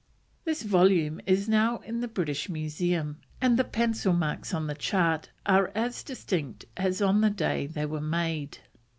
[0.45, 5.29] This volume is now in the British Museum, and the pencil marks on the chart
[5.45, 8.57] are as distinct as on the day they were made.